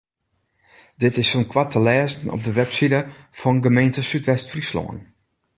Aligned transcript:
Dit 1.01 1.15
is 1.21 1.29
sûnt 1.31 1.49
koart 1.51 1.71
te 1.73 1.79
lêzen 1.87 2.31
op 2.35 2.41
de 2.47 2.53
webside 2.59 2.99
fan 3.39 3.57
gemeente 3.65 4.01
Súdwest-Fryslân. 4.09 4.97